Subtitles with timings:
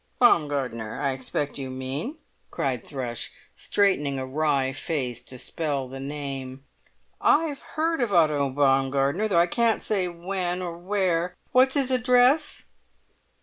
[0.17, 2.17] "Baumgartner, I expect you mean!"
[2.49, 6.63] cried Thrush, straightening a wry face to spell the name.
[7.21, 11.35] "I've heard of an Otto Baumgartner, though I can't say when or where.
[11.51, 12.63] What's his address?"